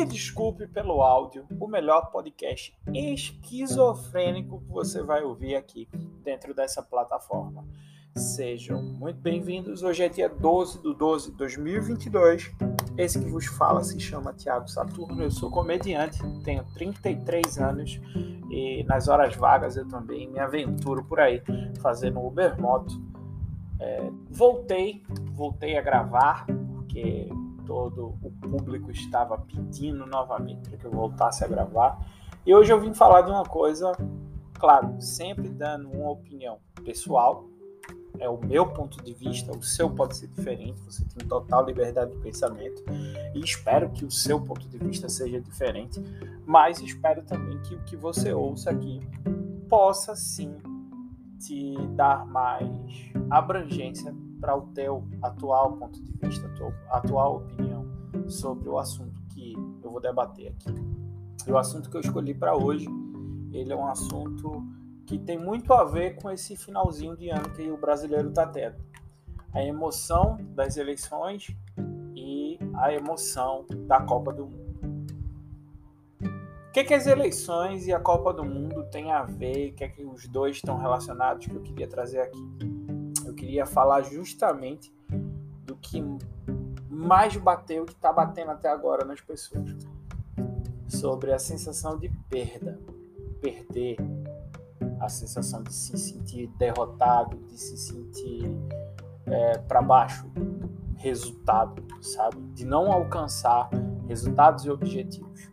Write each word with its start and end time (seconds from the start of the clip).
Me 0.00 0.06
desculpe 0.06 0.66
pelo 0.66 1.02
áudio, 1.02 1.44
o 1.60 1.66
melhor 1.66 2.10
podcast 2.10 2.74
esquizofrênico 2.94 4.62
que 4.62 4.72
você 4.72 5.02
vai 5.02 5.22
ouvir 5.22 5.54
aqui 5.54 5.86
dentro 6.24 6.54
dessa 6.54 6.82
plataforma. 6.82 7.66
Sejam 8.16 8.82
muito 8.82 9.20
bem-vindos. 9.20 9.82
Hoje 9.82 10.02
é 10.02 10.08
dia 10.08 10.26
12 10.26 10.80
de 10.80 10.94
12 10.94 11.30
de 11.32 11.36
2022. 11.36 12.50
Esse 12.96 13.20
que 13.20 13.28
vos 13.28 13.44
fala 13.44 13.84
se 13.84 14.00
chama 14.00 14.32
Tiago 14.32 14.68
Saturno. 14.68 15.22
Eu 15.22 15.30
sou 15.30 15.50
comediante, 15.50 16.18
tenho 16.44 16.64
33 16.72 17.58
anos 17.58 18.00
e 18.50 18.82
nas 18.84 19.06
horas 19.06 19.36
vagas 19.36 19.76
eu 19.76 19.86
também 19.86 20.30
me 20.30 20.38
aventuro 20.38 21.04
por 21.04 21.20
aí 21.20 21.42
fazendo 21.82 22.24
Ubermoto. 22.24 22.98
É, 23.78 24.10
voltei, 24.30 25.02
voltei 25.34 25.76
a 25.76 25.82
gravar 25.82 26.46
porque 26.46 27.28
todo 27.70 28.18
o 28.20 28.32
público 28.32 28.90
estava 28.90 29.38
pedindo 29.38 30.04
novamente 30.04 30.68
para 30.68 30.76
que 30.76 30.84
eu 30.84 30.90
voltasse 30.90 31.44
a 31.44 31.46
gravar. 31.46 32.04
E 32.44 32.52
hoje 32.52 32.72
eu 32.72 32.80
vim 32.80 32.92
falar 32.92 33.22
de 33.22 33.30
uma 33.30 33.44
coisa, 33.44 33.92
claro, 34.54 35.00
sempre 35.00 35.48
dando 35.48 35.88
uma 35.88 36.10
opinião 36.10 36.58
pessoal, 36.84 37.44
é 38.18 38.28
o 38.28 38.44
meu 38.44 38.66
ponto 38.66 39.00
de 39.04 39.14
vista, 39.14 39.56
o 39.56 39.62
seu 39.62 39.88
pode 39.88 40.16
ser 40.16 40.26
diferente, 40.26 40.80
você 40.80 41.04
tem 41.04 41.28
total 41.28 41.64
liberdade 41.64 42.10
de 42.10 42.18
pensamento 42.18 42.82
e 43.36 43.38
espero 43.38 43.88
que 43.90 44.04
o 44.04 44.10
seu 44.10 44.40
ponto 44.40 44.68
de 44.68 44.76
vista 44.76 45.08
seja 45.08 45.40
diferente, 45.40 46.02
mas 46.44 46.80
espero 46.80 47.22
também 47.22 47.56
que 47.60 47.76
o 47.76 47.84
que 47.84 47.96
você 47.96 48.32
ouça 48.32 48.70
aqui 48.70 49.00
possa 49.68 50.16
sim 50.16 50.56
te 51.38 51.76
dar 51.94 52.26
mais 52.26 52.68
abrangência 53.30 54.12
para 54.40 54.56
o 54.56 54.62
teu 54.68 55.04
atual 55.22 55.76
ponto 55.76 56.02
de 56.02 56.12
vista, 56.12 56.46
a 56.46 56.50
tua 56.50 56.74
atual 56.90 57.36
opinião 57.36 57.86
sobre 58.28 58.68
o 58.68 58.78
assunto 58.78 59.20
que 59.34 59.54
eu 59.82 59.90
vou 59.90 60.00
debater 60.00 60.48
aqui. 60.48 60.74
E 61.46 61.52
o 61.52 61.58
assunto 61.58 61.90
que 61.90 61.96
eu 61.96 62.00
escolhi 62.00 62.34
para 62.34 62.56
hoje, 62.56 62.86
ele 63.52 63.72
é 63.72 63.76
um 63.76 63.86
assunto 63.86 64.62
que 65.06 65.18
tem 65.18 65.38
muito 65.38 65.72
a 65.72 65.84
ver 65.84 66.16
com 66.16 66.30
esse 66.30 66.56
finalzinho 66.56 67.16
de 67.16 67.28
ano 67.30 67.50
que 67.50 67.68
o 67.70 67.76
brasileiro 67.76 68.28
está 68.28 68.46
tendo. 68.46 68.76
A 69.52 69.62
emoção 69.62 70.38
das 70.54 70.76
eleições 70.76 71.48
e 72.14 72.58
a 72.74 72.92
emoção 72.92 73.66
da 73.86 74.00
Copa 74.00 74.32
do 74.32 74.46
Mundo. 74.46 74.60
O 76.68 76.72
que, 76.72 76.84
que 76.84 76.94
as 76.94 77.08
eleições 77.08 77.88
e 77.88 77.92
a 77.92 77.98
Copa 77.98 78.32
do 78.32 78.44
Mundo 78.44 78.84
têm 78.84 79.10
a 79.10 79.24
ver? 79.24 79.70
O 79.70 79.74
que, 79.74 79.82
é 79.82 79.88
que 79.88 80.04
os 80.04 80.28
dois 80.28 80.56
estão 80.56 80.78
relacionados 80.78 81.46
que 81.46 81.54
eu 81.54 81.60
queria 81.60 81.88
trazer 81.88 82.20
aqui? 82.20 82.79
Queria 83.40 83.64
falar 83.64 84.02
justamente 84.02 84.94
do 85.64 85.74
que 85.74 86.04
mais 86.90 87.34
bateu, 87.38 87.86
que 87.86 87.94
está 87.94 88.12
batendo 88.12 88.50
até 88.50 88.68
agora 88.68 89.02
nas 89.02 89.20
pessoas. 89.22 89.74
Sobre 90.86 91.32
a 91.32 91.38
sensação 91.38 91.98
de 91.98 92.10
perda, 92.28 92.78
perder, 93.40 93.96
a 95.00 95.08
sensação 95.08 95.62
de 95.62 95.72
se 95.72 95.96
sentir 95.96 96.48
derrotado, 96.58 97.38
de 97.38 97.58
se 97.58 97.78
sentir 97.78 98.44
é, 99.24 99.56
para 99.58 99.80
baixo 99.80 100.28
do 100.28 100.70
resultado, 100.96 101.82
sabe? 102.02 102.36
De 102.52 102.66
não 102.66 102.92
alcançar 102.92 103.70
resultados 104.06 104.66
e 104.66 104.70
objetivos. 104.70 105.48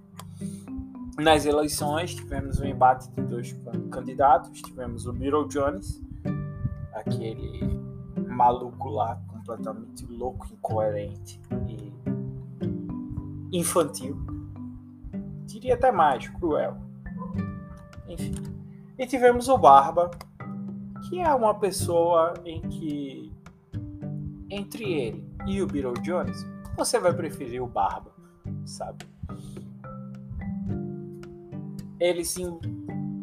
Nas 1.18 1.46
eleições, 1.46 2.14
tivemos 2.14 2.60
um 2.60 2.66
embate 2.66 3.10
de 3.12 3.22
dois 3.22 3.56
candidatos, 3.90 4.62
tivemos 4.62 5.06
o 5.06 5.14
Middle 5.14 5.48
Jones, 5.48 6.02
aquele 7.00 7.60
maluco 8.28 8.90
lá, 8.90 9.20
completamente 9.28 10.06
louco, 10.06 10.48
incoerente 10.52 11.42
e 11.68 13.58
infantil. 13.58 14.18
Diria 15.46 15.76
até 15.76 15.92
mais, 15.92 16.28
cruel. 16.30 16.78
Enfim. 18.08 18.36
E 18.98 19.06
tivemos 19.06 19.48
o 19.48 19.58
Barba, 19.58 20.12
que 21.08 21.20
é 21.20 21.34
uma 21.34 21.54
pessoa 21.54 22.34
em 22.46 22.62
que, 22.62 23.32
entre 24.50 24.92
ele 24.94 25.28
e 25.46 25.62
o 25.62 25.68
Beetle 25.68 25.94
Jones, 26.02 26.46
você 26.76 27.00
vai 27.00 27.14
preferir 27.14 27.62
o 27.62 27.68
Barba, 27.68 28.12
sabe? 28.66 29.06
Eles 32.00 32.30
sim 32.30 32.60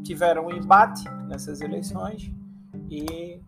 tiveram 0.03 0.47
um 0.47 0.51
embate 0.51 1.09
nessas 1.29 1.61
eleições 1.61 2.33
e 2.91 3.41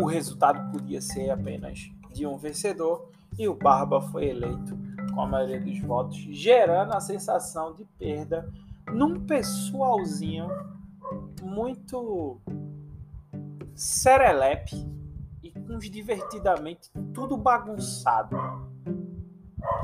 o 0.00 0.06
resultado 0.06 0.70
podia 0.70 1.00
ser 1.00 1.30
apenas 1.30 1.90
de 2.12 2.24
um 2.24 2.36
vencedor 2.36 3.10
e 3.36 3.48
o 3.48 3.54
Barba 3.54 4.00
foi 4.00 4.28
eleito 4.28 4.78
com 5.12 5.20
a 5.20 5.26
maioria 5.26 5.60
dos 5.60 5.78
votos, 5.80 6.16
gerando 6.16 6.94
a 6.94 7.00
sensação 7.00 7.74
de 7.74 7.84
perda 7.98 8.48
num 8.92 9.26
pessoalzinho 9.26 10.48
muito 11.42 12.40
serelepe 13.74 14.76
e 15.42 15.50
com 15.50 15.76
os 15.76 15.90
divertidamente 15.90 16.90
tudo 17.12 17.36
bagunçado 17.36 18.36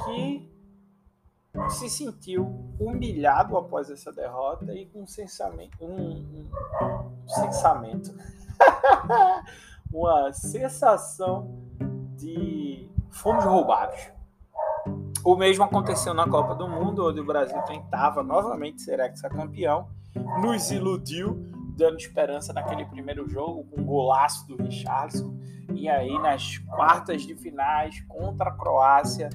que 0.04 0.48
se 1.68 1.88
sentiu 1.88 2.46
humilhado 2.78 3.56
após 3.56 3.90
essa 3.90 4.12
derrota 4.12 4.74
e 4.74 4.86
com 4.86 5.02
um 5.02 5.06
sensamento 5.06 5.76
um, 5.80 5.94
um, 5.94 6.50
um 7.24 7.28
sensamento 7.28 8.14
uma 9.94 10.32
sensação 10.32 11.56
de 12.16 12.90
fomos 13.10 13.44
roubados. 13.44 14.10
O 15.24 15.36
mesmo 15.36 15.62
aconteceu 15.62 16.12
na 16.12 16.28
Copa 16.28 16.56
do 16.56 16.68
Mundo, 16.68 17.08
onde 17.08 17.20
o 17.20 17.24
Brasil 17.24 17.62
tentava 17.62 18.22
novamente 18.22 18.82
ser 18.82 18.98
ex-campeão, 18.98 19.88
nos 20.42 20.72
iludiu, 20.72 21.46
dando 21.76 21.96
esperança 21.96 22.52
naquele 22.52 22.84
primeiro 22.84 23.28
jogo 23.28 23.64
com 23.64 23.80
o 23.80 23.84
golaço 23.84 24.46
do 24.48 24.56
Richardson. 24.56 25.32
E 25.72 25.88
aí, 25.88 26.18
nas 26.18 26.58
quartas 26.58 27.22
de 27.22 27.36
finais 27.36 28.00
contra 28.08 28.50
a 28.50 28.52
Croácia, 28.52 29.30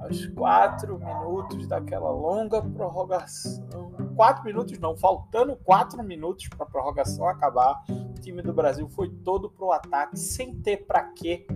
aos 0.00 0.26
quatro 0.28 0.98
minutos 0.98 1.66
daquela 1.66 2.10
longa 2.10 2.62
prorrogação. 2.62 3.92
Quatro 4.16 4.44
minutos 4.44 4.78
não, 4.78 4.96
faltando 4.96 5.56
quatro 5.56 6.02
minutos 6.02 6.48
para 6.48 6.64
a 6.64 6.68
prorrogação 6.68 7.28
acabar, 7.28 7.82
time 8.20 8.42
do 8.42 8.52
Brasil 8.52 8.88
foi 8.88 9.08
todo 9.08 9.50
pro 9.50 9.72
ataque, 9.72 10.18
sem 10.18 10.54
ter 10.54 10.86
para 10.86 11.02
quê, 11.02 11.46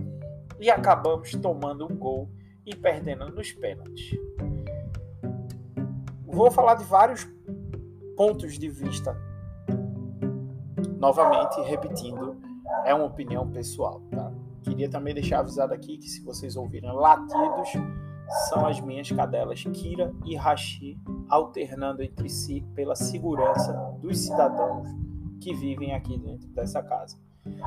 e 0.59 0.69
acabamos 0.69 1.31
tomando 1.33 1.85
um 1.85 1.95
gol 1.95 2.29
e 2.65 2.75
perdendo 2.75 3.29
nos 3.29 3.51
pênaltis. 3.51 4.17
Vou 6.25 6.49
falar 6.51 6.75
de 6.75 6.83
vários 6.83 7.27
pontos 8.17 8.57
de 8.57 8.67
vista. 8.67 9.15
Novamente, 10.97 11.61
repetindo, 11.61 12.37
é 12.83 12.93
uma 12.93 13.05
opinião 13.05 13.49
pessoal, 13.49 14.01
tá? 14.11 14.31
Queria 14.63 14.89
também 14.89 15.13
deixar 15.13 15.39
avisado 15.39 15.73
aqui 15.73 15.97
que 15.97 16.09
se 16.09 16.23
vocês 16.23 16.55
ouvirem 16.55 16.91
latidos, 16.91 17.69
são 18.49 18.65
as 18.65 18.81
minhas 18.81 19.11
cadelas 19.11 19.63
Kira 19.63 20.11
e 20.25 20.35
Rashi 20.35 20.99
alternando 21.29 22.01
entre 22.01 22.27
si 22.27 22.65
pela 22.73 22.95
segurança 22.95 23.73
dos 24.01 24.17
cidadãos 24.17 25.04
que 25.41 25.53
vivem 25.53 25.93
aqui 25.93 26.17
dentro 26.17 26.47
dessa 26.49 26.81
casa. 26.81 27.17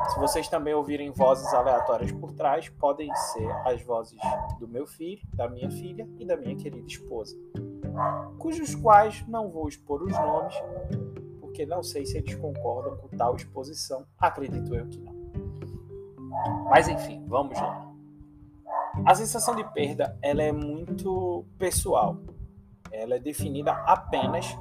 Se 0.09 0.19
vocês 0.19 0.49
também 0.49 0.75
ouvirem 0.75 1.13
vozes 1.13 1.53
aleatórias 1.55 2.11
por 2.11 2.33
trás, 2.33 2.69
podem 2.69 3.15
ser 3.15 3.49
as 3.65 3.81
vozes 3.85 4.19
do 4.59 4.67
meu 4.67 4.87
filho, 4.87 5.23
da 5.33 5.49
minha 5.49 5.71
filha 5.71 6.09
e 6.19 6.27
da 6.27 6.37
minha 6.37 6.57
querida 6.57 6.87
esposa, 6.87 7.37
cujos 8.39 8.75
quais 8.75 9.25
não 9.29 9.49
vou 9.51 9.69
expor 9.69 10.03
os 10.03 10.13
nomes, 10.13 10.55
porque 11.41 11.65
não 11.65 11.83
sei 11.83 12.05
se 12.05 12.19
eles 12.19 12.35
concordam 12.35 12.97
com 12.97 13.09
tal 13.17 13.37
exposição, 13.37 14.05
acredito 14.19 14.75
eu 14.75 14.87
que 14.89 14.99
não. 14.99 15.17
Mas 16.69 16.89
enfim, 16.89 17.25
vamos 17.29 17.57
lá. 17.61 17.89
A 19.05 19.15
sensação 19.15 19.55
de 19.55 19.65
perda 19.73 20.19
ela 20.21 20.43
é 20.43 20.51
muito 20.51 21.45
pessoal. 21.57 22.17
Ela 22.91 23.15
é 23.15 23.19
definida 23.19 23.73
apenas 23.73 24.59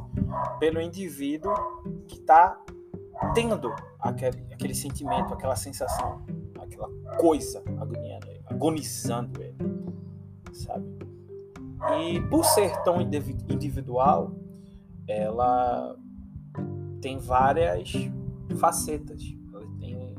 pelo 0.59 0.79
indivíduo 0.79 1.53
que 2.07 2.15
está 2.15 2.59
tendo 3.33 3.73
aquele, 3.99 4.53
aquele 4.53 4.75
sentimento, 4.75 5.33
aquela 5.33 5.55
sensação, 5.55 6.21
aquela 6.59 6.89
coisa 7.17 7.63
agoniando 7.79 8.27
ele, 8.27 8.41
agonizando 8.47 9.41
ele, 9.41 9.57
sabe? 10.53 10.85
E 12.01 12.21
por 12.29 12.43
ser 12.43 12.75
tão 12.83 12.99
individual, 13.01 14.31
ela 15.07 15.95
tem 17.01 17.19
várias 17.19 17.91
facetas, 18.59 19.21
ela 19.53 19.65
tem 19.79 20.15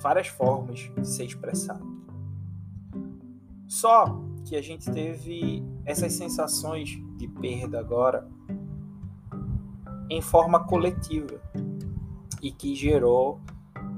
várias 0.00 0.28
formas 0.28 0.90
de 0.96 1.08
ser 1.08 1.24
expressada. 1.24 1.84
Só 3.66 4.20
que 4.44 4.54
a 4.54 4.62
gente 4.62 4.90
teve 4.90 5.64
essas 5.84 6.12
sensações 6.12 6.90
de 7.16 7.26
perda 7.26 7.80
agora 7.80 8.28
em 10.08 10.20
forma 10.20 10.64
coletiva 10.64 11.40
e 12.42 12.50
que 12.50 12.74
gerou 12.74 13.40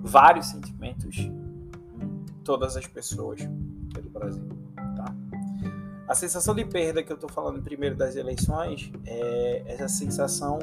vários 0.02 0.46
sentimentos 0.46 1.18
em 1.18 2.26
todas 2.44 2.76
as 2.76 2.86
pessoas 2.86 3.40
pelo 3.92 4.10
Brasil. 4.10 4.48
Tá? 4.96 5.14
A 6.06 6.14
sensação 6.14 6.54
de 6.54 6.64
perda 6.64 7.02
que 7.02 7.12
eu 7.12 7.16
estou 7.16 7.30
falando 7.30 7.62
primeiro 7.62 7.96
das 7.96 8.16
eleições 8.16 8.90
é 9.04 9.64
essa 9.66 9.88
sensação 9.88 10.58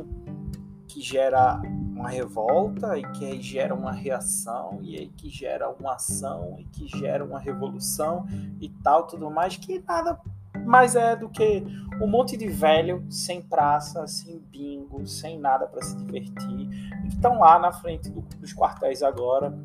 que 0.88 1.02
gera 1.02 1.62
uma 1.62 2.10
revolta 2.10 2.98
e 2.98 3.04
que 3.12 3.42
gera 3.42 3.74
uma 3.74 3.92
reação 3.92 4.80
e 4.82 4.98
aí 4.98 5.10
que 5.10 5.30
gera 5.30 5.70
uma 5.70 5.96
ação 5.96 6.56
e 6.58 6.64
que 6.66 6.88
gera 6.88 7.24
uma 7.24 7.40
revolução 7.40 8.26
e 8.60 8.70
tal 8.84 9.06
tudo 9.06 9.30
mais 9.30 9.58
que 9.58 9.80
nada 9.80 10.20
mais 10.66 10.96
é 10.96 11.16
do 11.16 11.30
que 11.30 11.64
um 12.02 12.08
monte 12.08 12.36
de 12.36 12.48
velho 12.48 13.06
sem 13.10 13.42
praça, 13.42 14.08
sem 14.08 14.40
bingo, 14.40 14.85
sem 15.06 15.40
nada 15.40 15.66
para 15.68 15.82
se 15.82 15.96
divertir 15.98 16.70
e 17.04 17.08
estão 17.08 17.40
lá 17.40 17.58
na 17.58 17.72
frente 17.72 18.10
do, 18.10 18.22
dos 18.22 18.54
quartéis 18.54 19.02
agora 19.02 19.58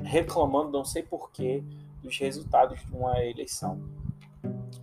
reclamando 0.00 0.70
não 0.70 0.84
sei 0.84 1.02
porquê 1.02 1.62
dos 2.02 2.16
resultados 2.18 2.80
de 2.84 2.92
uma 2.92 3.24
eleição 3.24 3.80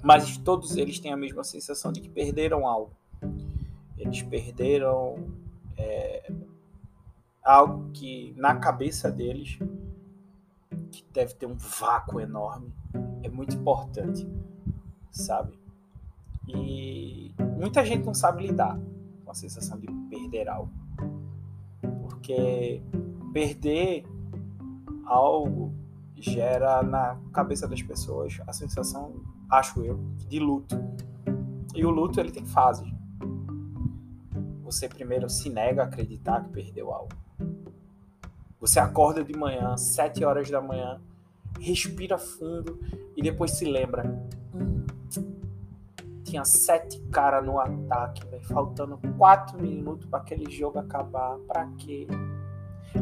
mas 0.05 0.37
todos 0.37 0.77
eles 0.77 0.99
têm 0.99 1.11
a 1.11 1.17
mesma 1.17 1.43
sensação 1.43 1.91
de 1.91 1.99
que 1.99 2.07
perderam 2.07 2.67
algo. 2.67 2.91
Eles 3.97 4.21
perderam 4.21 5.15
é, 5.75 6.31
algo 7.43 7.89
que 7.91 8.31
na 8.37 8.55
cabeça 8.55 9.11
deles, 9.11 9.57
que 10.91 11.03
deve 11.11 11.33
ter 11.33 11.47
um 11.47 11.55
vácuo 11.55 12.19
enorme, 12.19 12.71
é 13.23 13.29
muito 13.29 13.55
importante, 13.55 14.27
sabe? 15.09 15.57
E 16.47 17.33
muita 17.57 17.83
gente 17.83 18.05
não 18.05 18.13
sabe 18.13 18.45
lidar 18.45 18.79
a 19.35 19.37
sensação 19.37 19.77
de 19.77 19.87
perder 20.09 20.47
algo. 20.47 20.71
Porque 22.01 22.81
perder 23.33 24.05
algo 25.05 25.73
gera 26.15 26.81
na 26.81 27.19
cabeça 27.33 27.67
das 27.67 27.81
pessoas 27.81 28.39
a 28.47 28.53
sensação 28.53 29.13
acho 29.51 29.81
eu, 29.81 29.99
de 30.29 30.39
luto. 30.39 30.75
E 31.75 31.85
o 31.85 31.89
luto 31.89 32.19
ele 32.19 32.31
tem 32.31 32.45
fases. 32.45 32.89
Você 34.63 34.87
primeiro 34.87 35.29
se 35.29 35.49
nega 35.49 35.83
a 35.83 35.85
acreditar 35.85 36.45
que 36.45 36.49
perdeu 36.49 36.91
algo. 36.91 37.13
Você 38.59 38.79
acorda 38.79 39.23
de 39.23 39.37
manhã, 39.37 39.75
sete 39.77 40.23
horas 40.23 40.49
da 40.49 40.61
manhã, 40.61 40.99
respira 41.59 42.17
fundo 42.17 42.79
e 43.15 43.21
depois 43.21 43.51
se 43.51 43.65
lembra. 43.65 44.03
Tinha 46.35 46.43
sete 46.43 46.99
caras 47.13 47.45
no 47.45 47.57
ataque, 47.57 48.27
véio, 48.27 48.43
faltando 48.43 48.99
quatro 49.17 49.57
minutos 49.57 50.05
para 50.05 50.19
aquele 50.19 50.51
jogo 50.51 50.77
acabar. 50.77 51.37
Para 51.47 51.65
quê? 51.77 52.05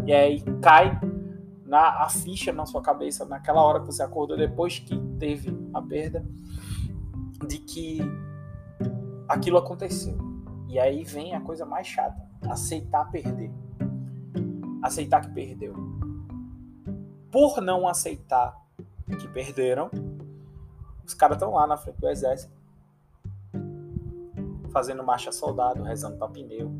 E 0.06 0.14
aí 0.14 0.44
cai 0.62 1.02
na 1.66 2.04
a 2.04 2.10
ficha 2.10 2.54
na 2.54 2.68
sua 2.68 2.84
cabeça 2.84 3.26
naquela 3.26 3.60
hora 3.64 3.80
que 3.80 3.88
você 3.88 4.04
acordou 4.04 4.38
depois 4.38 4.78
que 4.78 4.96
teve 5.18 5.52
a 5.74 5.82
perda 5.82 6.24
de 7.48 7.58
que 7.58 8.02
aquilo 9.28 9.58
aconteceu. 9.58 10.16
E 10.70 10.78
aí 10.78 11.04
vem 11.04 11.34
a 11.34 11.42
coisa 11.42 11.66
mais 11.66 11.88
chata, 11.88 12.22
aceitar 12.48 13.10
perder. 13.10 13.52
Aceitar 14.84 15.22
que 15.22 15.32
perdeu. 15.32 15.74
Por 17.32 17.62
não 17.62 17.88
aceitar 17.88 18.56
que 19.20 19.28
perderam, 19.30 19.90
os 21.04 21.16
caras 21.16 21.38
estão 21.38 21.54
lá 21.54 21.66
na 21.66 21.78
frente 21.78 22.00
do 22.00 22.08
exército 22.08 22.53
fazendo 24.74 25.04
marcha 25.04 25.32
soldado, 25.32 25.84
rezando 25.84 26.18
para 26.18 26.28
pneu, 26.28 26.74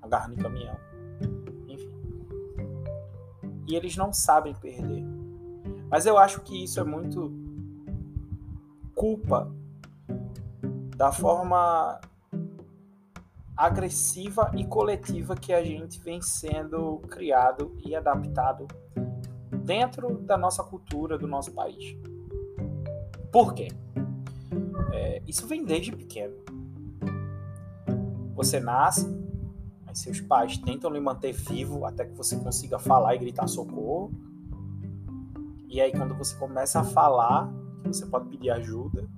agarrando 0.00 0.34
em 0.34 0.42
caminhão 0.42 0.92
e 3.72 3.76
eles 3.76 3.96
não 3.96 4.12
sabem 4.12 4.54
perder. 4.54 5.02
Mas 5.90 6.04
eu 6.04 6.18
acho 6.18 6.40
que 6.42 6.62
isso 6.62 6.78
é 6.78 6.84
muito 6.84 7.32
culpa 8.94 9.50
da 10.96 11.10
forma 11.10 11.98
agressiva 13.56 14.50
e 14.54 14.64
coletiva 14.64 15.34
que 15.34 15.52
a 15.52 15.64
gente 15.64 15.98
vem 16.00 16.20
sendo 16.20 16.98
criado 17.08 17.74
e 17.84 17.94
adaptado 17.94 18.66
dentro 19.64 20.18
da 20.18 20.36
nossa 20.36 20.62
cultura, 20.62 21.16
do 21.16 21.26
nosso 21.26 21.52
país. 21.52 21.96
Por 23.30 23.54
quê? 23.54 23.68
É, 24.92 25.22
isso 25.26 25.46
vem 25.46 25.64
desde 25.64 25.92
pequeno. 25.92 26.36
Você 28.42 28.58
nasce, 28.58 29.06
Aí 29.86 29.94
seus 29.94 30.20
pais 30.20 30.58
tentam 30.58 30.90
lhe 30.90 30.98
manter 30.98 31.32
vivo 31.32 31.84
até 31.84 32.04
que 32.04 32.12
você 32.16 32.36
consiga 32.36 32.76
falar 32.76 33.14
e 33.14 33.18
gritar 33.18 33.46
socorro. 33.46 34.10
E 35.68 35.80
aí 35.80 35.92
quando 35.92 36.12
você 36.16 36.34
começa 36.36 36.80
a 36.80 36.84
falar, 36.84 37.48
você 37.84 38.04
pode 38.04 38.28
pedir 38.28 38.50
ajuda, 38.50 39.08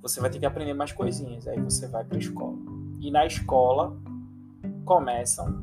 você 0.00 0.20
vai 0.20 0.30
ter 0.30 0.38
que 0.38 0.46
aprender 0.46 0.72
mais 0.72 0.90
coisinhas. 0.90 1.46
Aí 1.46 1.60
você 1.60 1.86
vai 1.86 2.02
para 2.02 2.16
a 2.16 2.20
escola. 2.20 2.56
E 2.98 3.10
na 3.10 3.26
escola 3.26 3.94
começam 4.86 5.62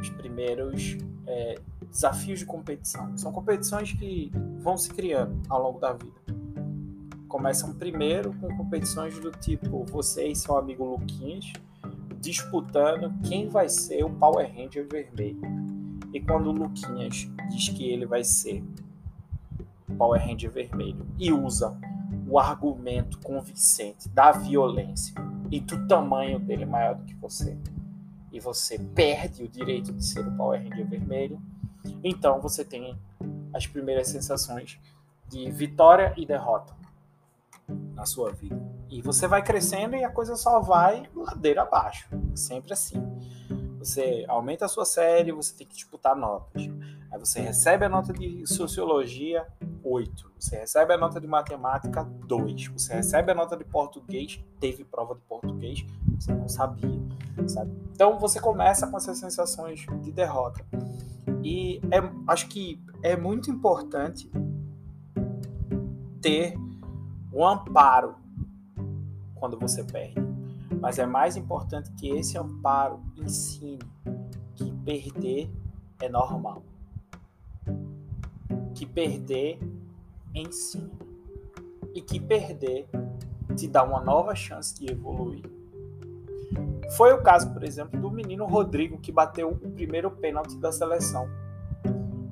os 0.00 0.08
primeiros 0.08 0.96
é, 1.26 1.60
desafios 1.90 2.38
de 2.38 2.46
competição. 2.46 3.14
São 3.18 3.30
competições 3.32 3.92
que 3.92 4.32
vão 4.60 4.78
se 4.78 4.88
criando 4.88 5.38
ao 5.50 5.62
longo 5.62 5.78
da 5.78 5.92
vida. 5.92 6.14
Começam 7.28 7.74
primeiro 7.74 8.32
com 8.40 8.56
competições 8.56 9.18
do 9.18 9.30
tipo 9.30 9.84
você 9.84 10.28
e 10.28 10.34
seu 10.34 10.56
amigo 10.56 10.82
Luquinhas 10.82 11.52
disputando 12.18 13.12
quem 13.28 13.48
vai 13.48 13.68
ser 13.68 14.02
o 14.02 14.10
Power 14.10 14.50
Ranger 14.50 14.88
vermelho. 14.90 15.42
E 16.12 16.20
quando 16.22 16.48
o 16.48 16.52
Luquinhas 16.52 17.28
diz 17.50 17.68
que 17.68 17.86
ele 17.86 18.06
vai 18.06 18.24
ser 18.24 18.64
Power 19.98 20.18
Ranger 20.18 20.50
vermelho 20.50 21.06
e 21.18 21.30
usa 21.30 21.78
o 22.26 22.38
argumento 22.38 23.18
convincente 23.20 24.08
da 24.08 24.32
violência 24.32 25.14
e 25.50 25.60
do 25.60 25.86
tamanho 25.86 26.38
dele 26.38 26.64
maior 26.64 26.94
do 26.94 27.04
que 27.04 27.14
você, 27.14 27.58
e 28.32 28.40
você 28.40 28.78
perde 28.78 29.42
o 29.42 29.48
direito 29.48 29.92
de 29.92 30.04
ser 30.04 30.26
o 30.26 30.32
Power 30.32 30.62
Ranger 30.62 30.86
vermelho, 30.86 31.40
então 32.02 32.40
você 32.40 32.64
tem 32.64 32.98
as 33.52 33.66
primeiras 33.66 34.08
sensações 34.08 34.78
de 35.28 35.50
vitória 35.50 36.14
e 36.16 36.24
derrota 36.24 36.77
na 37.98 38.06
sua 38.06 38.30
vida. 38.30 38.56
E 38.88 39.02
você 39.02 39.26
vai 39.26 39.42
crescendo 39.42 39.96
e 39.96 40.04
a 40.04 40.08
coisa 40.08 40.36
só 40.36 40.60
vai 40.60 41.10
ladeira 41.14 41.62
abaixo. 41.62 42.08
Sempre 42.32 42.72
assim. 42.72 43.02
Você 43.80 44.24
aumenta 44.28 44.66
a 44.66 44.68
sua 44.68 44.84
série, 44.84 45.32
você 45.32 45.52
tem 45.54 45.66
que 45.66 45.74
disputar 45.74 46.14
notas. 46.14 46.62
Aí 47.10 47.18
você 47.18 47.40
recebe 47.40 47.84
a 47.84 47.88
nota 47.88 48.12
de 48.12 48.46
sociologia 48.46 49.44
8. 49.82 50.32
Você 50.38 50.58
recebe 50.58 50.94
a 50.94 50.96
nota 50.96 51.20
de 51.20 51.26
matemática 51.26 52.04
2. 52.04 52.68
Você 52.68 52.94
recebe 52.94 53.32
a 53.32 53.34
nota 53.34 53.56
de 53.56 53.64
português, 53.64 54.40
teve 54.60 54.84
prova 54.84 55.16
de 55.16 55.20
português, 55.22 55.84
você 56.18 56.32
não 56.32 56.48
sabia, 56.48 57.00
sabe? 57.48 57.72
Então 57.92 58.16
você 58.18 58.40
começa 58.40 58.86
com 58.86 58.96
essas 58.96 59.18
sensações 59.18 59.84
de 60.02 60.12
derrota. 60.12 60.64
E 61.42 61.80
é, 61.90 61.98
acho 62.28 62.48
que 62.48 62.80
é 63.02 63.16
muito 63.16 63.50
importante 63.50 64.30
ter 66.20 66.54
o 67.32 67.46
amparo 67.46 68.16
quando 69.34 69.58
você 69.58 69.84
perde. 69.84 70.20
Mas 70.80 70.98
é 70.98 71.06
mais 71.06 71.36
importante 71.36 71.90
que 71.92 72.08
esse 72.08 72.38
amparo 72.38 73.00
ensine 73.16 73.78
que 74.54 74.72
perder 74.84 75.50
é 76.00 76.08
normal. 76.08 76.62
Que 78.74 78.86
perder 78.86 79.58
ensina. 80.34 80.90
E 81.94 82.00
que 82.00 82.20
perder 82.20 82.88
te 83.56 83.66
dá 83.66 83.82
uma 83.82 84.00
nova 84.00 84.34
chance 84.34 84.74
de 84.74 84.90
evoluir. 84.90 85.42
Foi 86.96 87.12
o 87.12 87.22
caso, 87.22 87.52
por 87.52 87.64
exemplo, 87.64 88.00
do 88.00 88.10
menino 88.10 88.46
Rodrigo 88.46 88.98
que 88.98 89.12
bateu 89.12 89.50
o 89.50 89.70
primeiro 89.70 90.10
pênalti 90.10 90.56
da 90.56 90.70
seleção. 90.70 91.28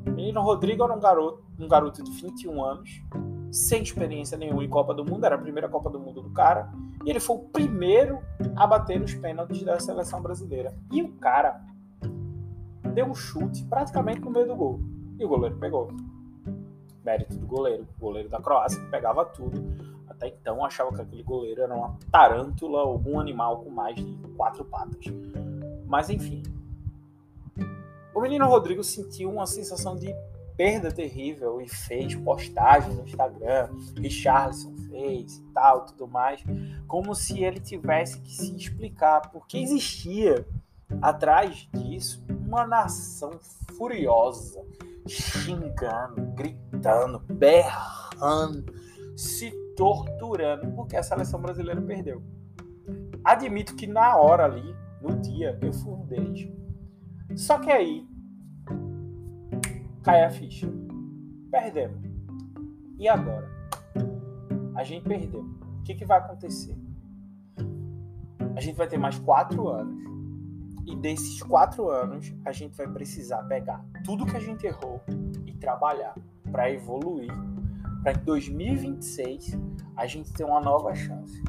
O 0.06 0.10
menino 0.10 0.40
Rodrigo 0.40 0.84
era 0.84 0.94
um 0.94 1.00
garoto, 1.00 1.44
um 1.58 1.68
garoto 1.68 2.02
de 2.02 2.10
21 2.10 2.64
anos 2.64 3.02
sem 3.50 3.82
experiência 3.82 4.36
nenhuma 4.36 4.64
em 4.64 4.68
Copa 4.68 4.92
do 4.92 5.04
Mundo, 5.04 5.24
era 5.24 5.34
a 5.34 5.38
primeira 5.38 5.68
Copa 5.68 5.90
do 5.90 5.98
Mundo 5.98 6.22
do 6.22 6.30
cara, 6.30 6.70
e 7.04 7.10
ele 7.10 7.20
foi 7.20 7.36
o 7.36 7.40
primeiro 7.40 8.20
a 8.54 8.66
bater 8.66 9.00
os 9.00 9.14
pênaltis 9.14 9.62
da 9.62 9.78
seleção 9.78 10.20
brasileira. 10.20 10.74
E 10.90 11.02
o 11.02 11.12
cara 11.14 11.60
deu 12.92 13.06
um 13.06 13.14
chute 13.14 13.64
praticamente 13.64 14.20
no 14.20 14.30
meio 14.30 14.46
do 14.46 14.56
gol. 14.56 14.80
E 15.18 15.24
o 15.24 15.28
goleiro 15.28 15.56
pegou. 15.56 15.90
Mérito 17.04 17.36
do 17.36 17.46
goleiro. 17.46 17.86
O 17.98 18.00
goleiro 18.00 18.28
da 18.28 18.40
Croácia 18.40 18.82
pegava 18.90 19.24
tudo. 19.24 19.62
Até 20.08 20.28
então 20.28 20.64
achava 20.64 20.92
que 20.94 21.02
aquele 21.02 21.22
goleiro 21.22 21.62
era 21.62 21.74
uma 21.74 21.96
tarântula, 22.10 22.80
algum 22.80 23.20
animal 23.20 23.58
com 23.58 23.70
mais 23.70 23.96
de 23.96 24.16
quatro 24.36 24.64
patas. 24.64 25.04
Mas 25.86 26.10
enfim. 26.10 26.42
O 28.14 28.20
menino 28.20 28.46
Rodrigo 28.46 28.82
sentiu 28.82 29.30
uma 29.30 29.46
sensação 29.46 29.94
de 29.94 30.14
perda 30.56 30.90
terrível 30.90 31.60
e 31.60 31.68
fez 31.68 32.14
postagem 32.14 32.94
no 32.94 33.04
Instagram, 33.04 33.68
Richarlison 33.96 34.74
fez 34.88 35.36
e 35.36 35.42
tal, 35.52 35.86
tudo 35.86 36.08
mais, 36.08 36.42
como 36.86 37.14
se 37.14 37.44
ele 37.44 37.60
tivesse 37.60 38.20
que 38.20 38.32
se 38.32 38.56
explicar, 38.56 39.30
porque 39.30 39.58
existia 39.58 40.46
atrás 41.02 41.68
disso 41.74 42.24
uma 42.28 42.66
nação 42.66 43.38
furiosa, 43.76 44.64
xingando, 45.06 46.22
gritando, 46.34 47.18
berrando, 47.18 48.72
se 49.16 49.50
torturando 49.76 50.72
porque 50.72 50.96
a 50.96 51.02
seleção 51.02 51.40
brasileira 51.40 51.80
perdeu. 51.82 52.22
Admito 53.22 53.74
que 53.74 53.86
na 53.86 54.16
hora 54.16 54.44
ali, 54.44 54.74
no 55.02 55.16
dia, 55.20 55.58
eu 55.60 55.72
fui 55.72 55.92
um 55.92 56.06
deles. 56.06 56.48
Só 57.34 57.58
que 57.58 57.70
aí 57.70 58.06
cai 60.06 60.22
a 60.22 60.30
ficha. 60.30 60.72
Perdemos. 61.50 61.98
E 62.96 63.08
agora? 63.08 63.50
A 64.76 64.84
gente 64.84 65.02
perdeu. 65.02 65.40
O 65.40 65.82
que, 65.82 65.96
que 65.96 66.04
vai 66.04 66.18
acontecer? 66.18 66.78
A 68.54 68.60
gente 68.60 68.76
vai 68.76 68.86
ter 68.86 68.98
mais 68.98 69.18
quatro 69.18 69.66
anos. 69.68 70.00
E 70.86 70.94
desses 70.94 71.42
quatro 71.42 71.90
anos, 71.90 72.32
a 72.44 72.52
gente 72.52 72.76
vai 72.76 72.86
precisar 72.86 73.42
pegar 73.48 73.84
tudo 74.04 74.24
que 74.24 74.36
a 74.36 74.40
gente 74.40 74.64
errou 74.64 75.02
e 75.44 75.52
trabalhar 75.52 76.14
para 76.52 76.70
evoluir, 76.70 77.32
para 78.04 78.14
que 78.14 78.20
em 78.20 78.24
2026 78.24 79.58
a 79.96 80.06
gente 80.06 80.32
tenha 80.32 80.48
uma 80.48 80.60
nova 80.60 80.94
chance. 80.94 81.42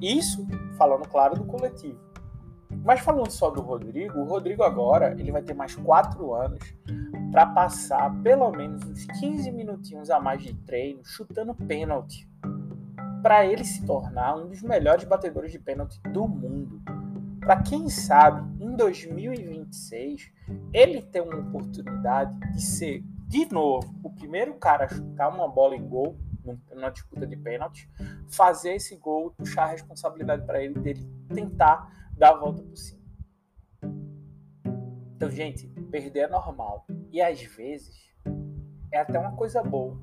Isso 0.00 0.46
falando, 0.78 1.08
claro, 1.08 1.34
do 1.34 1.44
coletivo. 1.44 1.98
Mas 2.84 3.00
falando 3.00 3.32
só 3.32 3.50
do 3.50 3.60
Rodrigo, 3.60 4.20
o 4.20 4.24
Rodrigo 4.24 4.62
agora 4.62 5.10
ele 5.18 5.32
vai 5.32 5.42
ter 5.42 5.54
mais 5.54 5.74
quatro 5.74 6.32
anos 6.34 6.62
para 7.32 7.46
passar 7.46 8.14
pelo 8.22 8.50
menos 8.52 8.84
uns 8.84 9.06
15 9.06 9.50
minutinhos 9.50 10.10
a 10.10 10.20
mais 10.20 10.42
de 10.42 10.52
treino 10.52 11.02
chutando 11.02 11.54
pênalti, 11.54 12.28
para 13.22 13.46
ele 13.46 13.64
se 13.64 13.86
tornar 13.86 14.36
um 14.36 14.48
dos 14.48 14.62
melhores 14.62 15.04
batedores 15.04 15.50
de 15.50 15.58
pênalti 15.58 15.98
do 16.12 16.28
mundo. 16.28 16.82
Para 17.40 17.62
quem 17.62 17.88
sabe, 17.88 18.42
em 18.62 18.76
2026, 18.76 20.30
ele 20.74 21.00
ter 21.00 21.22
uma 21.22 21.38
oportunidade 21.38 22.38
de 22.52 22.60
ser 22.60 23.02
de 23.26 23.50
novo 23.50 23.98
o 24.04 24.10
primeiro 24.10 24.54
cara 24.54 24.84
a 24.84 24.88
chutar 24.88 25.30
uma 25.30 25.48
bola 25.48 25.74
em 25.74 25.88
gol 25.88 26.18
numa 26.70 26.90
disputa 26.90 27.26
de 27.26 27.36
pênalti, 27.36 27.88
fazer 28.28 28.74
esse 28.74 28.96
gol, 28.96 29.30
puxar 29.30 29.64
a 29.64 29.70
responsabilidade 29.70 30.44
para 30.44 30.62
ele 30.62 30.74
dele 30.74 31.08
tentar 31.32 32.10
dar 32.12 32.30
a 32.30 32.36
volta 32.36 32.62
por 32.62 32.76
cima. 32.76 33.00
Então, 35.16 35.30
gente, 35.30 35.66
perder 35.90 36.20
é 36.20 36.28
normal. 36.28 36.84
E 37.12 37.20
às 37.20 37.42
vezes 37.42 38.10
é 38.90 38.98
até 38.98 39.18
uma 39.18 39.32
coisa 39.32 39.62
boa. 39.62 39.96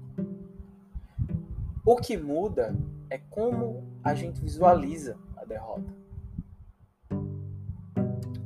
O 1.83 1.95
que 1.95 2.15
muda 2.15 2.77
é 3.09 3.17
como 3.17 3.83
a 4.03 4.13
gente 4.13 4.39
visualiza 4.39 5.17
a 5.35 5.43
derrota. 5.43 5.91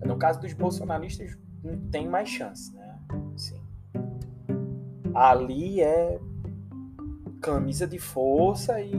No 0.06 0.18
caso 0.18 0.40
dos 0.40 0.54
bolsonaristas, 0.54 1.38
não 1.62 1.78
tem 1.90 2.08
mais 2.08 2.30
chance, 2.30 2.74
né? 2.74 3.00
Sim. 3.36 3.62
Ali 5.14 5.82
é 5.82 6.20
camisa 7.42 7.86
de 7.86 8.00
força 8.00 8.80
e 8.80 8.94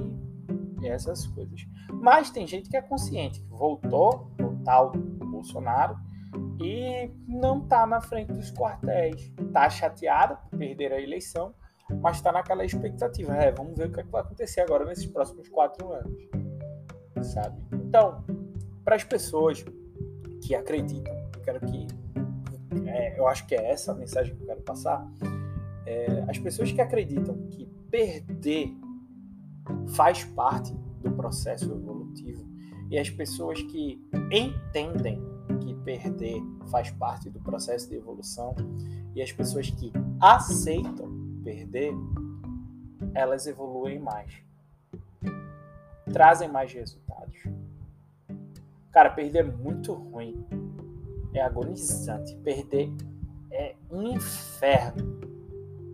essas 0.82 1.26
coisas. 1.28 1.66
Mas 1.90 2.30
tem 2.30 2.46
gente 2.46 2.68
que 2.68 2.76
é 2.76 2.82
consciente, 2.82 3.40
que 3.40 3.48
voltou 3.48 4.30
no 4.38 4.62
tal 4.62 4.92
Bolsonaro 4.92 5.98
e 6.60 7.10
não 7.26 7.62
está 7.62 7.86
na 7.86 8.00
frente 8.00 8.32
dos 8.32 8.50
quartéis. 8.52 9.32
Está 9.38 9.68
chateado 9.68 10.36
por 10.36 10.58
perder 10.58 10.92
a 10.92 11.00
eleição, 11.00 11.54
mas 12.00 12.16
está 12.16 12.32
naquela 12.32 12.64
expectativa. 12.64 13.34
É, 13.34 13.52
vamos 13.52 13.76
ver 13.76 13.88
o 13.88 13.92
que, 13.92 14.00
é 14.00 14.02
que 14.02 14.10
vai 14.10 14.22
acontecer 14.22 14.60
agora 14.60 14.84
nesses 14.84 15.06
próximos 15.06 15.48
quatro 15.48 15.92
anos. 15.92 16.28
Sabe? 17.22 17.56
Então, 17.72 18.24
para 18.84 18.96
as 18.96 19.04
pessoas 19.04 19.64
que 20.42 20.54
acreditam, 20.54 21.14
eu 21.34 21.42
quero 21.42 21.60
que. 21.60 21.86
É, 22.86 23.18
eu 23.18 23.26
acho 23.26 23.46
que 23.46 23.54
é 23.54 23.70
essa 23.70 23.92
a 23.92 23.94
mensagem 23.94 24.34
que 24.34 24.42
eu 24.42 24.46
quero 24.46 24.62
passar. 24.62 25.06
É, 25.86 26.24
as 26.28 26.38
pessoas 26.38 26.72
que 26.72 26.80
acreditam 26.80 27.36
que 27.48 27.66
perder 27.90 28.74
faz 29.94 30.24
parte 30.24 30.74
do 31.00 31.10
processo 31.12 31.72
evolutivo 31.72 32.44
e 32.90 32.98
as 32.98 33.08
pessoas 33.10 33.62
que 33.62 34.00
entendem 34.30 35.20
perder 35.84 36.42
faz 36.70 36.90
parte 36.90 37.30
do 37.30 37.40
processo 37.40 37.88
de 37.88 37.96
evolução 37.96 38.54
e 39.14 39.22
as 39.22 39.30
pessoas 39.30 39.70
que 39.70 39.92
aceitam 40.20 41.12
perder, 41.44 41.92
elas 43.14 43.46
evoluem 43.46 43.98
mais, 43.98 44.32
trazem 46.12 46.48
mais 46.48 46.72
resultados. 46.72 47.44
Cara, 48.90 49.10
perder 49.10 49.40
é 49.40 49.42
muito 49.42 49.92
ruim, 49.92 50.44
é 51.34 51.42
agonizante. 51.42 52.34
Perder 52.36 52.92
é 53.50 53.74
um 53.90 54.02
inferno. 54.02 55.20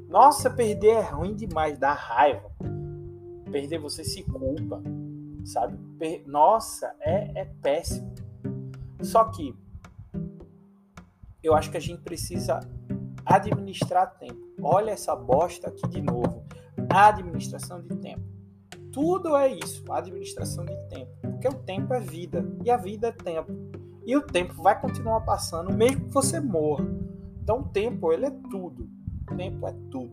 Nossa, 0.09 0.51
perder 0.51 0.97
é 0.97 1.01
ruim 1.01 1.35
demais, 1.35 1.79
dá 1.79 1.93
raiva. 1.93 2.51
Perder 3.51 3.79
você 3.79 4.05
se 4.05 4.23
culpa, 4.25 4.83
sabe? 5.45 5.79
Per... 5.99 6.23
Nossa, 6.27 6.95
é, 7.01 7.41
é 7.41 7.45
péssimo. 7.63 8.13
Só 9.03 9.25
que 9.25 9.57
eu 11.43 11.55
acho 11.55 11.71
que 11.71 11.77
a 11.77 11.81
gente 11.81 12.03
precisa 12.03 12.61
administrar 13.25 14.19
tempo. 14.19 14.41
Olha 14.63 14.91
essa 14.91 15.15
bosta 15.15 15.69
aqui 15.69 15.87
de 15.89 16.01
novo. 16.01 16.45
Administração 16.89 17.81
de 17.81 17.97
tempo. 17.97 18.23
Tudo 18.93 19.37
é 19.37 19.53
isso, 19.53 19.85
administração 19.93 20.65
de 20.65 20.77
tempo. 20.89 21.13
Porque 21.23 21.49
o 21.49 21.55
tempo 21.55 21.95
é 21.95 22.01
vida 22.01 22.45
e 22.65 22.71
a 22.71 22.77
vida 22.77 23.09
é 23.09 23.13
tempo. 23.13 23.53
E 24.05 24.17
o 24.17 24.23
tempo 24.23 24.61
vai 24.63 24.81
continuar 24.81 25.21
passando 25.21 25.73
mesmo 25.73 26.07
que 26.07 26.13
você 26.13 26.41
morra. 26.41 26.85
Então 27.43 27.61
o 27.61 27.69
tempo, 27.69 28.13
ele 28.13 28.27
é 28.27 28.31
tudo 28.51 28.89
tempo 29.41 29.67
é 29.67 29.73
tudo. 29.91 30.11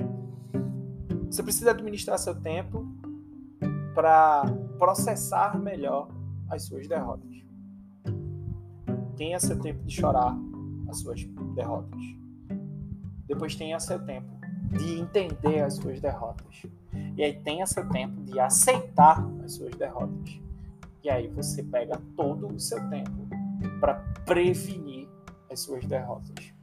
Você 1.29 1.43
precisa 1.43 1.71
administrar 1.71 2.17
seu 2.17 2.33
tempo 2.35 2.87
para 3.93 4.45
processar 4.77 5.59
melhor 5.59 6.07
as 6.49 6.63
suas 6.63 6.87
derrotas. 6.87 7.35
Tenha 9.17 9.39
seu 9.39 9.59
tempo 9.59 9.83
de 9.83 9.93
chorar 9.93 10.37
as 10.87 10.99
suas 10.99 11.23
derrotas. 11.55 12.01
Depois 13.27 13.55
tenha 13.55 13.79
seu 13.79 13.99
tempo 14.05 14.37
de 14.69 14.99
entender 14.99 15.61
as 15.61 15.75
suas 15.75 15.99
derrotas. 15.99 16.63
E 17.15 17.23
aí 17.23 17.33
tenha 17.41 17.65
seu 17.65 17.87
tempo 17.89 18.21
de 18.23 18.39
aceitar 18.39 19.25
as 19.43 19.53
suas 19.53 19.75
derrotas. 19.75 20.39
E 21.03 21.09
aí 21.09 21.27
você 21.27 21.63
pega 21.63 21.99
todo 22.15 22.47
o 22.47 22.59
seu 22.59 22.79
tempo 22.89 23.27
para 23.79 23.95
prevenir 24.25 25.07
as 25.51 25.61
suas 25.61 25.85
derrotas. 25.85 26.53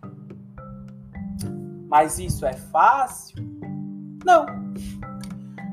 Mas 1.88 2.18
isso 2.18 2.44
é 2.44 2.52
fácil? 2.52 3.36
Não. 4.24 4.46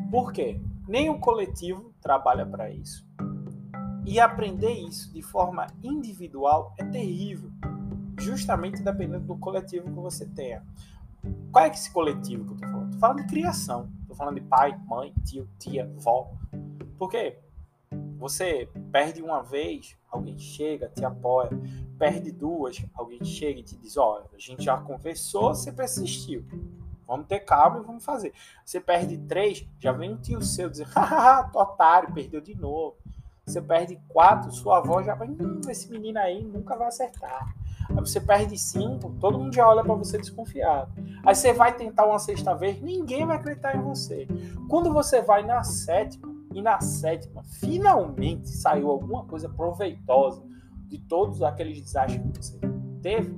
Por 0.09 0.31
quê? 0.31 0.61
Nem 0.87 1.09
o 1.09 1.19
coletivo 1.19 1.93
trabalha 2.01 2.45
para 2.45 2.69
isso. 2.69 3.07
E 4.05 4.19
aprender 4.19 4.73
isso 4.73 5.13
de 5.13 5.21
forma 5.21 5.67
individual 5.83 6.73
é 6.77 6.83
terrível, 6.83 7.51
justamente 8.21 8.81
dependendo 8.81 9.25
do 9.25 9.37
coletivo 9.37 9.85
que 9.85 9.99
você 9.99 10.25
tenha. 10.25 10.63
Qual 11.51 11.65
é 11.65 11.69
esse 11.69 11.91
coletivo 11.91 12.45
que 12.45 12.53
eu 12.53 12.57
tô 12.57 12.67
falando? 12.67 12.91
Tô 12.93 12.99
falando 12.99 13.17
de 13.17 13.27
criação. 13.27 13.89
Tô 14.07 14.15
falando 14.15 14.35
de 14.35 14.41
pai, 14.41 14.77
mãe, 14.87 15.13
tio, 15.25 15.47
tia, 15.59 15.91
vó. 15.97 16.31
Por 16.97 17.09
quê? 17.09 17.37
Você 18.17 18.69
perde 18.91 19.21
uma 19.21 19.41
vez, 19.41 19.97
alguém 20.09 20.37
chega, 20.37 20.89
te 20.89 21.03
apoia. 21.03 21.49
Perde 21.97 22.31
duas, 22.31 22.83
alguém 22.93 23.23
chega 23.23 23.59
e 23.59 23.63
te 23.63 23.75
diz: 23.77 23.97
Olha, 23.97 24.25
a 24.33 24.37
gente 24.37 24.63
já 24.63 24.77
conversou, 24.77 25.53
você 25.53 25.71
persistiu. 25.71 26.45
Vamos 27.05 27.27
ter 27.27 27.41
calma 27.41 27.79
e 27.79 27.83
vamos 27.83 28.05
fazer. 28.05 28.33
Você 28.63 28.79
perde 28.79 29.17
três, 29.17 29.67
já 29.79 29.91
vem 29.91 30.13
um 30.13 30.17
tio 30.17 30.41
seu 30.41 30.69
dizer: 30.69 30.87
Haha, 30.95 31.49
otário, 31.53 32.13
perdeu 32.13 32.39
de 32.39 32.55
novo. 32.55 32.95
Você 33.45 33.61
perde 33.61 33.99
quatro, 34.07 34.51
sua 34.51 34.77
avó 34.77 35.03
já 35.03 35.15
vai: 35.15 35.27
Hum, 35.27 35.61
esse 35.67 35.91
menino 35.91 36.19
aí 36.19 36.43
nunca 36.43 36.75
vai 36.75 36.87
acertar. 36.87 37.55
Aí 37.95 37.99
você 37.99 38.19
perde 38.19 38.57
cinco, 38.57 39.15
todo 39.19 39.37
mundo 39.37 39.53
já 39.53 39.67
olha 39.67 39.83
para 39.83 39.93
você 39.93 40.17
desconfiado. 40.17 40.91
Aí 41.25 41.35
você 41.35 41.53
vai 41.53 41.75
tentar 41.75 42.05
uma 42.05 42.19
sexta 42.19 42.53
vez, 42.53 42.81
ninguém 42.81 43.25
vai 43.25 43.37
acreditar 43.37 43.75
em 43.75 43.81
você. 43.81 44.27
Quando 44.67 44.91
você 44.91 45.21
vai 45.21 45.45
na 45.45 45.63
sétima, 45.63 46.31
e 46.53 46.61
na 46.61 46.79
sétima, 46.81 47.43
finalmente 47.43 48.49
saiu 48.49 48.89
alguma 48.89 49.25
coisa 49.25 49.47
proveitosa 49.47 50.43
de 50.87 50.97
todos 50.97 51.41
aqueles 51.41 51.81
desastres 51.81 52.21
que 52.21 52.37
você 52.37 52.59
teve. 53.01 53.33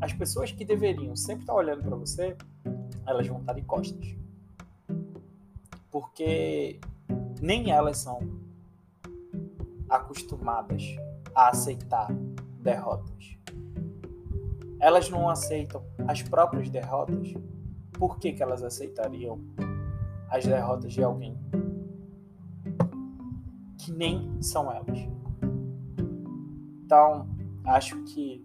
As 0.00 0.12
pessoas 0.12 0.50
que 0.50 0.64
deveriam 0.64 1.14
sempre 1.14 1.42
estar 1.42 1.54
olhando 1.54 1.82
para 1.82 1.96
você, 1.96 2.36
elas 3.06 3.26
vão 3.26 3.40
estar 3.40 3.52
de 3.52 3.62
costas. 3.62 4.16
Porque 5.90 6.80
nem 7.40 7.70
elas 7.70 7.98
são 7.98 8.18
acostumadas 9.88 10.82
a 11.34 11.50
aceitar 11.50 12.10
derrotas. 12.62 13.33
Elas 14.84 15.08
não 15.08 15.30
aceitam 15.30 15.82
as 16.06 16.22
próprias 16.22 16.68
derrotas. 16.68 17.32
Por 17.92 18.18
que, 18.18 18.32
que 18.32 18.42
elas 18.42 18.62
aceitariam 18.62 19.40
as 20.28 20.44
derrotas 20.44 20.92
de 20.92 21.02
alguém 21.02 21.38
que 23.78 23.92
nem 23.92 24.42
são 24.42 24.72
elas. 24.72 25.08
Então, 26.84 27.28
acho 27.64 28.02
que 28.04 28.44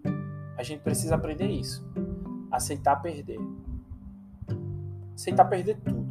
a 0.58 0.64
gente 0.64 0.82
precisa 0.82 1.16
aprender 1.16 1.48
isso. 1.48 1.84
Aceitar 2.52 2.98
perder. 2.98 3.40
Aceitar 5.16 5.46
perder 5.46 5.80
tudo. 5.80 6.08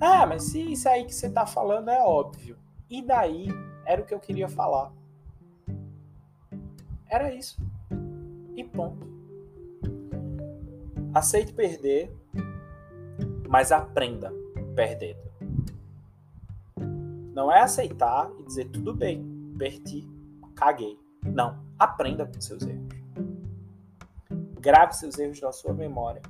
Ah, 0.00 0.26
mas 0.26 0.44
se 0.44 0.60
isso 0.72 0.88
aí 0.88 1.04
que 1.04 1.14
você 1.14 1.26
está 1.28 1.46
falando 1.46 1.90
é 1.90 2.00
óbvio. 2.00 2.58
E 2.88 3.02
daí 3.02 3.48
era 3.84 4.02
o 4.02 4.04
que 4.04 4.14
eu 4.14 4.20
queria 4.20 4.48
falar. 4.48 4.92
Era 7.08 7.32
isso. 7.34 7.60
E 8.56 8.64
ponto. 8.64 9.06
Aceite 11.14 11.52
perder, 11.52 12.14
mas 13.48 13.72
aprenda 13.72 14.32
perdendo. 14.74 15.30
Não 17.34 17.50
é 17.50 17.60
aceitar 17.62 18.30
e 18.38 18.42
dizer 18.42 18.66
tudo 18.66 18.94
bem, 18.94 19.24
perdi, 19.58 20.08
caguei. 20.54 20.98
Não, 21.24 21.58
aprenda 21.78 22.26
com 22.26 22.40
seus 22.40 22.62
erros. 22.62 22.88
Grave 24.60 24.94
seus 24.94 25.18
erros 25.18 25.40
na 25.40 25.52
sua 25.52 25.72
memória 25.72 26.22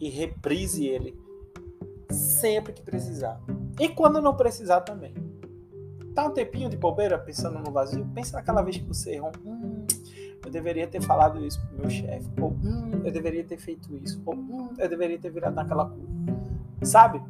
e 0.00 0.08
reprise 0.08 0.86
ele 0.86 1.18
sempre 2.10 2.72
que 2.72 2.82
precisar. 2.82 3.40
E 3.78 3.88
quando 3.88 4.20
não 4.20 4.36
precisar 4.36 4.80
também. 4.80 5.14
Tá 6.14 6.26
um 6.26 6.32
tempinho 6.32 6.68
de 6.68 6.76
bobeira 6.76 7.18
pensando 7.18 7.58
no 7.60 7.70
vazio? 7.70 8.04
Pensa 8.14 8.36
naquela 8.36 8.62
vez 8.62 8.76
que 8.76 8.84
você 8.84 9.14
errou. 9.14 9.30
Hum, 9.44 9.57
eu 10.48 10.52
deveria 10.52 10.86
ter 10.86 11.02
falado 11.02 11.44
isso 11.44 11.60
pro 11.66 11.80
meu 11.80 11.90
chefe. 11.90 12.28
Ou 12.40 12.50
hum, 12.50 13.02
eu 13.04 13.12
deveria 13.12 13.44
ter 13.44 13.58
feito 13.58 13.94
isso. 13.96 14.20
Ou 14.24 14.34
hum, 14.34 14.74
eu 14.78 14.88
deveria 14.88 15.18
ter 15.18 15.30
virado 15.30 15.54
naquela 15.54 15.88
curva. 15.88 16.08
Sabe? 16.82 17.22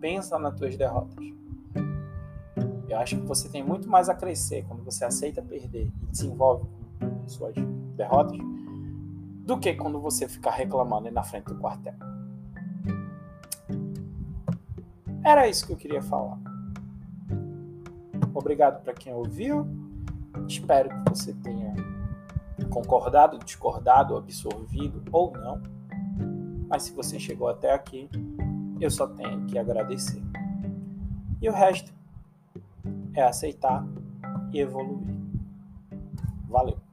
Pensa 0.00 0.38
nas 0.38 0.54
tuas 0.56 0.76
derrotas. 0.76 1.16
Eu 2.88 2.98
acho 2.98 3.16
que 3.16 3.22
você 3.26 3.48
tem 3.48 3.62
muito 3.62 3.88
mais 3.88 4.08
a 4.08 4.14
crescer 4.14 4.64
quando 4.68 4.84
você 4.84 5.04
aceita 5.04 5.40
perder 5.40 5.86
e 5.86 6.06
desenvolve 6.06 6.68
suas 7.26 7.54
derrotas 7.96 8.38
do 9.46 9.58
que 9.58 9.74
quando 9.74 10.00
você 10.00 10.28
ficar 10.28 10.50
reclamando 10.50 11.10
na 11.10 11.22
frente 11.22 11.46
do 11.46 11.56
quartel. 11.56 11.94
Era 15.24 15.48
isso 15.48 15.66
que 15.66 15.72
eu 15.72 15.76
queria 15.76 16.02
falar. 16.02 16.38
Obrigado 18.34 18.82
para 18.82 18.92
quem 18.92 19.14
ouviu. 19.14 19.66
Espero 20.46 20.88
que 20.88 21.10
você 21.10 21.32
tenha 21.34 21.74
concordado, 22.74 23.38
discordado, 23.38 24.16
absorvido 24.16 25.00
ou 25.12 25.30
não. 25.30 25.62
Mas 26.68 26.82
se 26.82 26.92
você 26.92 27.20
chegou 27.20 27.48
até 27.48 27.72
aqui, 27.72 28.10
eu 28.80 28.90
só 28.90 29.06
tenho 29.06 29.44
que 29.46 29.56
agradecer. 29.56 30.20
E 31.40 31.48
o 31.48 31.52
resto 31.52 31.92
é 33.14 33.22
aceitar 33.22 33.86
e 34.52 34.58
evoluir. 34.58 35.06
Valeu! 36.48 36.83